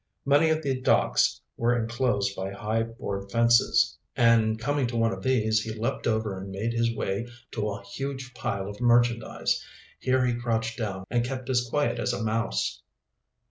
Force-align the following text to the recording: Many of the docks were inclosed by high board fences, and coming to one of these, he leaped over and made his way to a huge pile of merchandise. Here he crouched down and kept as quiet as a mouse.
Many 0.25 0.49
of 0.49 0.63
the 0.63 0.81
docks 0.81 1.39
were 1.57 1.77
inclosed 1.77 2.35
by 2.35 2.49
high 2.51 2.81
board 2.81 3.31
fences, 3.31 3.99
and 4.15 4.57
coming 4.57 4.87
to 4.87 4.97
one 4.97 5.11
of 5.13 5.21
these, 5.21 5.61
he 5.61 5.79
leaped 5.79 6.07
over 6.07 6.39
and 6.39 6.49
made 6.49 6.73
his 6.73 6.95
way 6.95 7.27
to 7.51 7.69
a 7.69 7.83
huge 7.85 8.33
pile 8.33 8.67
of 8.67 8.81
merchandise. 8.81 9.63
Here 9.99 10.25
he 10.25 10.33
crouched 10.33 10.79
down 10.79 11.03
and 11.11 11.23
kept 11.23 11.51
as 11.51 11.69
quiet 11.69 11.99
as 11.99 12.13
a 12.13 12.23
mouse. 12.23 12.81